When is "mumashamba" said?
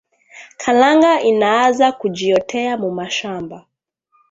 2.77-3.65